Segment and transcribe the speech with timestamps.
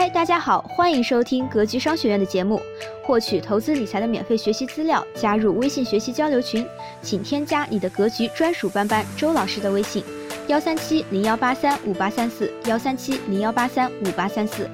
[0.00, 2.58] 嗨，大家好，欢迎收听格局商学院的节目，
[3.04, 6.66] 获取投资理财的免费学习资料，加入微信学习交流群，
[7.02, 10.02] 请添加你的格局专属班班周老师的微信：
[10.46, 14.70] 幺三七零幺八三五八三四，幺三七零幺八三五八三四。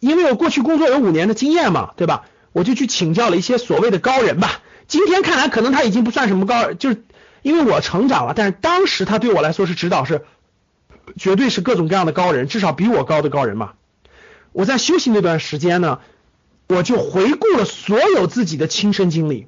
[0.00, 2.24] 因为我过去工作有五年的经验嘛，对吧？
[2.52, 4.62] 我就去请教了一些所谓的高人吧。
[4.88, 7.04] 今天看来，可能他已经不算什么高人，就是
[7.42, 10.24] 因为我成长了，但是当时他对我来说是指导，是
[11.16, 13.72] 绝对是各种各样的高人，至少比我高的高人嘛。
[14.52, 16.00] 我在休息那段时间呢，
[16.68, 19.46] 我就回顾了所有自己的亲身经历，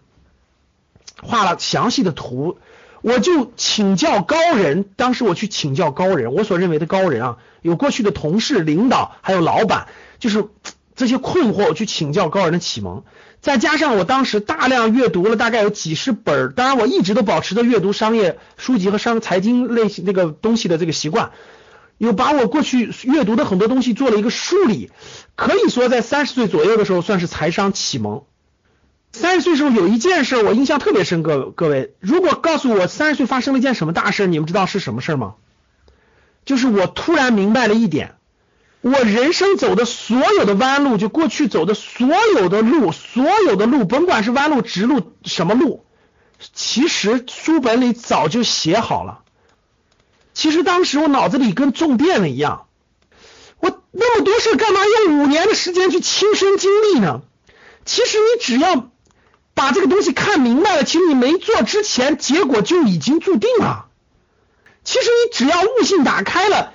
[1.23, 2.59] 画了详细的图，
[3.02, 4.84] 我就请教高人。
[4.96, 10.46] 当时我去请教高人，我所认为的高人啊，有过去的同事、领导，还有老板，就是
[10.94, 13.02] 这些困惑，我去请教高人的启蒙。
[13.40, 21.32] 再加上我当时大量阅读了大概有几十本，当然我一直都保持着阅读商业书籍和商财经类型那个东西的这个习惯，
[21.98, 24.90] 有把我过去阅读的很多东西做了一个梳理，
[25.36, 28.23] 可以说在三十岁左右的时候算是财商启蒙。
[29.12, 35.34] 三十岁时候有一件事我印象特别深，各各位，如果告诉我三十岁发生了一件什么大事，你们知道是什么事吗？
[36.46, 38.13] 就是我突然明白了一点。
[38.85, 45.87] 我人生走的所有的弯路，就过去走的所有的路，所有的路，甭管是弯路、直路，什么路，
[46.52, 49.21] 其实书本里早就写好了。
[50.35, 52.66] 其实当时我脑子里跟中电了一样，
[53.59, 57.23] 我那么多事干嘛用五年的时间去亲身经历呢？
[57.87, 58.91] 其实你只要
[59.54, 63.87] 把这个东西看明白了，其实你没做之前，结果就已经注定了。
[64.84, 66.75] 其实你只要悟性打开了。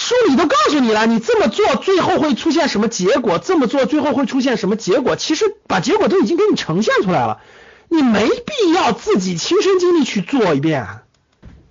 [0.00, 3.40] 书里都告诉你了，你这么做最后会出现什么结果？
[3.40, 5.16] 这么做最后会出现什么结果？
[5.16, 7.40] 其实把结果都已经给你呈现出来了，
[7.88, 10.86] 你没必要自己亲身经历去做一遍。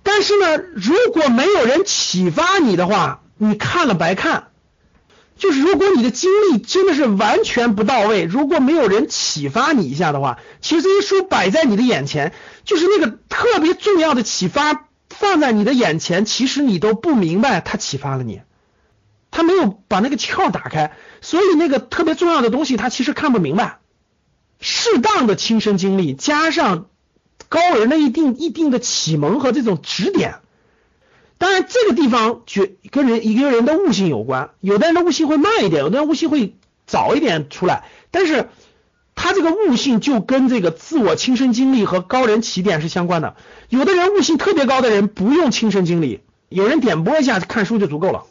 [0.02, 4.48] 但是呢，如果没有人启发你的话，你看了白看。
[5.38, 12.34] 就是如果你的经历真的是完全不到位，如果没有人启发你一下的话，其实这些书摆在你的眼前，
[12.66, 14.84] 就是那个特别重要的启发。
[15.18, 18.40] 放在你的眼前，其实你都不明白，他启发了你，
[19.32, 23.80] 他没有把那个窍打开，所以那个特别重要的东西，他其实看不明白。
[24.60, 26.86] 适当的亲身经历，加上
[27.48, 30.36] 高人的一定一定的启蒙和这种指点，
[31.36, 36.54] 当然这个地方觉跟人一个人的悟性有关，有的人的悟性会慢一点，有的人悟性会
[36.86, 38.48] 早一点出来，但是。
[39.28, 43.36] 他这个悟性就跟这个自我亲身经历和高人起点是相关的。
[43.68, 48.24] 有的人悟性特别高的人不用亲身经历，有人点拨一下看书就足够了。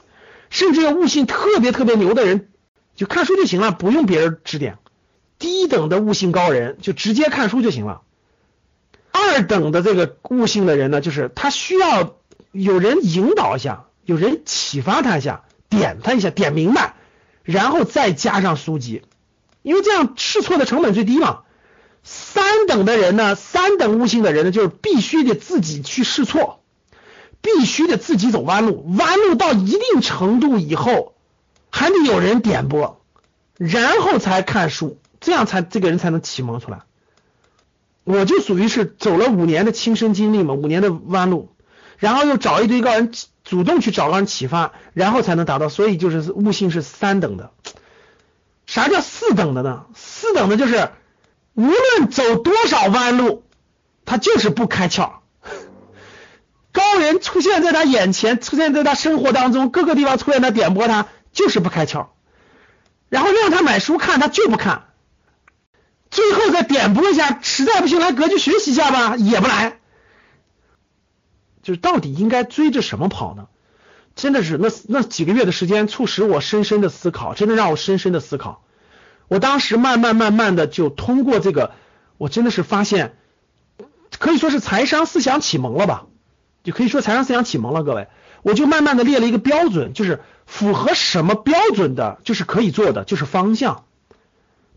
[0.50, 2.48] 甚至有悟性特别特别牛的人，
[2.96, 4.80] 就看书就行了，不用别人指点。
[5.38, 8.02] 低等的悟性高人就直接看书就行了。
[9.12, 12.16] 二等的这个悟性的人呢，就是他需要
[12.52, 16.96] 有人引导一下，有人启发他一下，点他一下，点明白，
[17.44, 19.04] 然后再加上书籍。
[19.68, 21.40] 因为这样试错的成本最低嘛。
[22.04, 26.62] 三等的人呢，三等悟性的人呢，就是必须得自己去试错，
[27.42, 31.16] 必须得自己走弯路，弯路到一定程度以后，
[31.70, 33.02] 还得有人点拨，
[33.58, 36.84] 然后才看书，这样才这个人才能启蒙出来。
[38.06, 41.50] 我就属于是走了五年的亲身经历嘛，五年的弯路，
[41.98, 43.12] 然后又找一堆高人
[43.44, 47.52] 主动去找高人启发，然后才能达到，所以就是悟性是三等的。
[48.78, 49.88] 啥叫四等的呢？
[49.96, 50.92] 四等的就是
[51.56, 53.44] 无论走多少弯路，
[54.06, 55.14] 他就是不开窍。
[56.72, 62.10] 高人出现在他眼前，出现在他生活当中各个地方出现，他点拨他就是不开窍。
[63.10, 64.84] 然后让他买书看，他就不看。
[66.12, 69.80] 最后再点拨一下，实在不行来格局学习一下吧，也不来。
[71.64, 73.48] 就是到底应该追着什么跑呢？
[74.16, 78.62] 真的是那那几个月的时间，促使我深深的思考，真的让我深深的思考。
[79.28, 81.72] 我当时慢慢慢慢的就通过这个，
[82.18, 83.16] 我真的是发现，
[84.20, 86.06] 可以说是财商思想启蒙了吧，
[86.64, 87.84] 就可以说财商思想启蒙了。
[87.84, 88.08] 各位，
[88.42, 93.84] 我就慢慢的列了一个标准，就是符合什么标准的，就是可以做的，就是方向；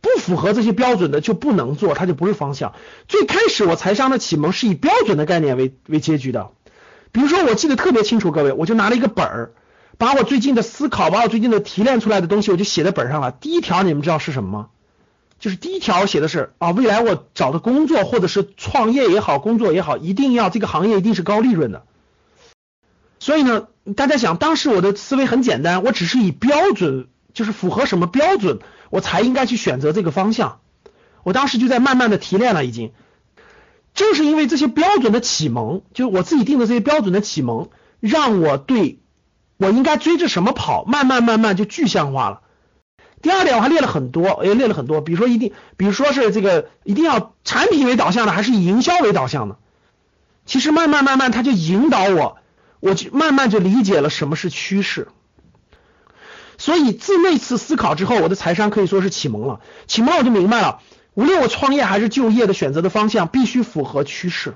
[0.01, 2.75] 不符合这些标准的就不能做，它就不是方向。
[3.07, 6.51] 最开始我财商的启蒙是以标准的概念为为结局的。
[7.13, 9.53] 比如说，我记得特别清楚，各位，我就拿了一个本儿，
[10.01, 13.33] 把我最近的思考，把我最近的提炼出来的东西，我就写在本上了。
[13.33, 14.69] 第一条，你们知道是什么吗？
[15.39, 21.85] 就是第一条写的是啊，未来我找的工作或者是创业也好，工作也好，一定要这个行业一定是高利润的。
[23.19, 30.61] 所以呢，大家想，当时我的思维很简单，我只是以标准，就是符合什么标准，我才应该去选择这个方向。
[31.25, 32.93] 我当时就在慢慢的提炼了，已经。
[33.93, 37.69] 正是因为这些标准的启蒙，就是我自己定的这些标准的启蒙，
[38.01, 39.00] 让我对
[39.61, 42.41] 我应该追着什么跑，慢慢慢慢就具象化了。
[43.21, 49.59] 第二点我还列了很多，也列了很多，比如说一定，比如说是这个一定要产品为导向的，还是以营销为导向的。
[50.47, 52.39] 其实慢慢慢慢，他就引导我，
[52.81, 55.09] 我就慢慢就理解了什么是趋势。
[56.57, 59.61] 所以自那次思考之后，我的财商可以说是启蒙了。
[59.87, 60.81] 启蒙我就明白了，
[61.13, 64.55] 无论我创业还是就业的选择的方向，必须符合趋势。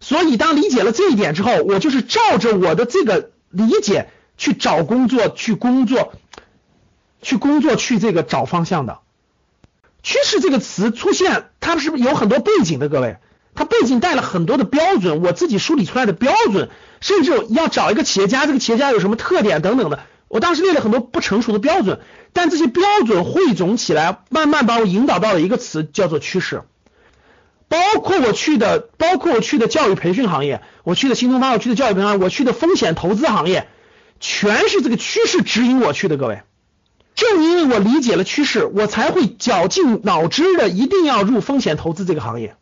[0.00, 6.12] 所以当理解了这一点之后，我就是照着我的这个理解去找工作，去工作。
[7.20, 9.00] 去工作，去这个找方向的
[10.04, 12.88] 趋势这个词出现，它是不是有很多背景的？
[12.88, 13.16] 各位，
[13.56, 19.98] 它背景带了很多的标准，我自己梳理出来的标准，甚至要找一个企业家，这个企业家有什么特点等等的，
[20.28, 21.98] 我当时列了很多不成熟的标准，
[22.32, 26.62] 但这些标准汇总起来，慢慢把我引导到了一个词，叫做趋势。
[27.68, 33.68] 包括我去的，包括我去的教育培训行业，我去的新东方，我去的教育培训，我去的风险投资行业，
[34.20, 36.42] 全是这个趋势指引我去的，各位。
[37.14, 42.56] 正因为我理解了趋势，我才会绞尽脑汁的一定要入风险投资这个行业。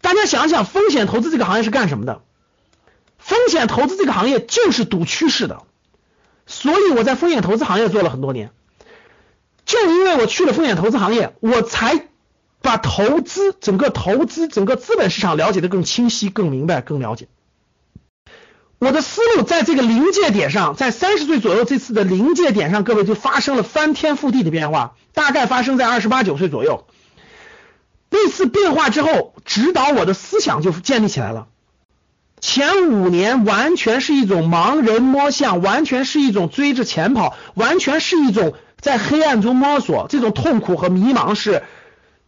[0.00, 2.22] 大家想想，风险投资这个行业是干什么的？
[3.18, 5.64] 风险投资这个行业就是赌趋势的，
[6.46, 8.50] 所以我在风险投资行业做了很多年。
[9.66, 12.08] 正因为我去了风险投资行业，我才
[12.62, 17.28] 把投资整个投资整个资本市场了解的更清晰、更明白、更了解。
[18.78, 26.86] 我的思路在这个临界点上，在三十岁左右这次的临界点上，各位就发生了翻天覆地的变化，大概发生在二十八九岁左右。
[28.08, 31.48] 那次变化之后，指导我的思想就建立起来了。
[32.40, 41.64] 前五年完全是一种盲人摸象，完全是一种追着钱跑，完全是一种在黑暗中摸索，这种痛苦和迷茫是，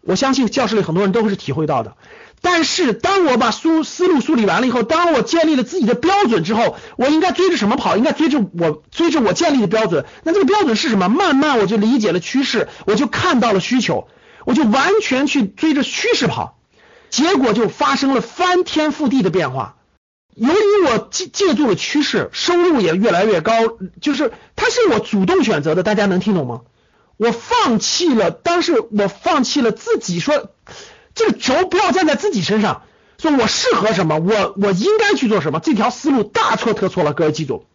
[0.03, 1.97] 我相信教室里很多人都会是体会到的。
[2.45, 7.97] 但是，当我把梳思路梳理完了以后，当我建立了自己的标准之后，我应该追着什么跑？
[7.97, 10.05] 应该追着我追着我建立的标准。
[10.25, 11.09] 那这个标准是什么？
[11.09, 14.09] 慢慢我就理解了趋势，我就看到了需求，
[14.45, 16.59] 我就完全去追着趋势跑，
[17.11, 19.77] 结果就发生了翻天覆地的变化。
[20.35, 23.53] 由于我借借助了趋势，收入也越来越高，
[24.01, 25.85] 就是它是我主动选择的。
[25.85, 26.63] 大家能听懂吗？
[27.23, 30.51] 我放弃了，当时我放弃了自己说。
[31.15, 32.83] 这个轴不要站在自己身上，
[33.19, 37.13] 说我适合什么，我我应该去做什么，这条思路大错特错了。
[37.13, 37.67] 各位记住，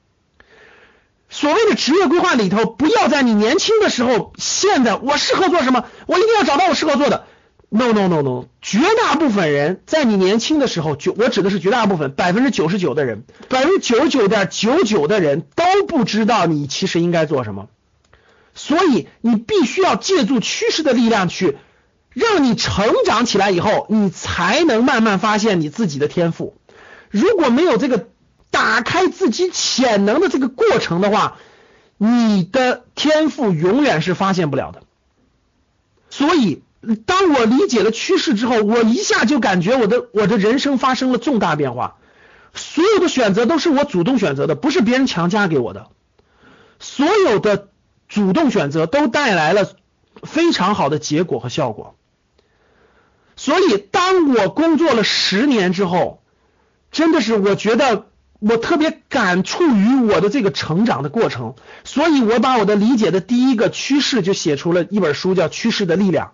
[1.30, 7.26] 所谓的职业规划里头，不要在你年轻的时候现在我适合做什么，我一定要找到我适合做的。
[7.70, 17.68] No No No No，绝大部分人在你年轻的时候，就我指的是绝大部分，百分之九十九的人，百分之九十九点九九的人都不知道你其实应该做什么，
[18.58, 21.58] 所以你必须要借助趋势的力量去。
[22.10, 26.58] 让你成长起来以后，你才能慢慢发现你自己的天赋。
[27.12, 28.08] 如果没有这个
[28.50, 31.38] 打开自己潜能的这个过程的话，
[31.98, 34.82] 你的天赋永远是发现不了的。
[36.10, 36.64] 所以，
[37.06, 41.98] 当我理解了趋势之后，我一下就感觉我的我的人生发生了重大变化。
[42.56, 45.90] 所有的选择都是我主动选择的，不是别人强加给我的。
[46.80, 47.68] 所有的
[48.18, 49.70] 主动选择都带来了
[50.24, 51.96] 非常好的结果和效果。
[53.36, 56.24] 所以，当我工作了十年之后，
[56.92, 58.08] 真的是我觉得
[58.40, 61.54] 我特别感触于我的这个成长的过程，
[61.84, 66.32] 所以我把我的理解的第一个趋势就写出了一本书，叫《趋势的力量》。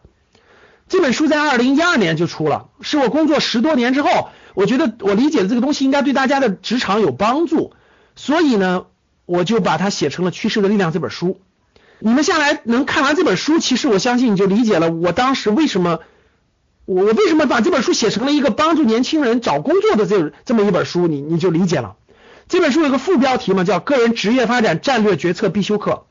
[0.87, 7.73] 这本书在二零一二年就出了，是我工作十多年之后，我觉得我理解的这个东西应该对大家的职场有帮助，
[8.15, 8.85] 所以呢，
[9.25, 11.41] 我就把它写成了《趋势的力量》这本书。
[12.05, 15.99] 你们下来能看完这本书，其实我相信你就理解了我当时为什么。
[16.85, 21.07] 我为什么把这本书写成了一个帮助年轻人找工作的这这么一本书？
[21.07, 21.95] 你你就理解了。
[22.49, 26.03] 这本书有个副标题嘛，叫《个人职业发展战略决策必修课》。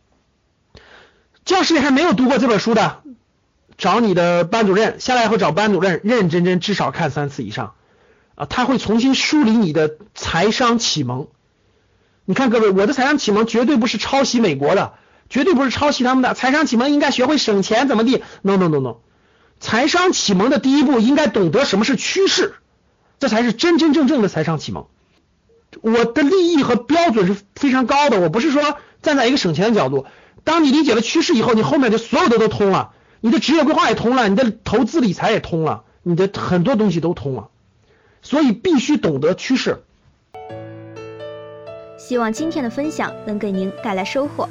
[1.44, 3.02] 教室里还没有读过这本书的，
[3.76, 7.74] 找你的班主任下来以后找班主任认认真真至少看三次以上
[8.34, 11.28] 啊，他会重新梳理你的财商启蒙。
[12.24, 14.94] 你看各位，我的财商启蒙绝对不是抄袭美国的，
[15.32, 18.96] 绝对不是抄袭他们的财商启蒙，应该学会省钱怎么地？No No No No。
[19.60, 22.52] 财商启蒙的第一步应该懂得什么是趋势，
[23.18, 24.88] 这才是真真正正的财商启蒙。
[25.80, 30.04] 我的利益和标准是非常高的，我不是说站在一个省钱的角度。
[30.44, 32.90] 当你理解了趋势以后，你后面的所有的都通了，
[33.22, 37.48] 你的职业规划也通了，你的投资理财也通了，你的很多东西都通了。
[38.20, 39.82] 所以必须懂得趋势。
[41.96, 44.46] 希望今天的分享能给您带来收获。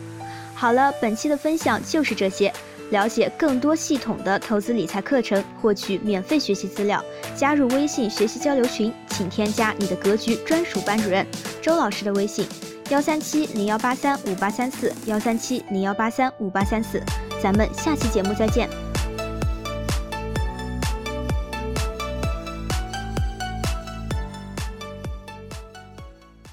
[0.61, 2.53] 好了，本期的分享就是这些。
[2.91, 7.03] 了解更多系统的投资理财课程，获取免费学习资料，
[7.35, 11.25] 加入微信学习交流群，请添加你的格局专属班主任
[11.63, 12.45] 周老师的微信：
[12.91, 17.01] 幺三七零幺八三五八三四幺三七零幺八三五八三四。
[17.41, 18.69] 咱们下期节目再见。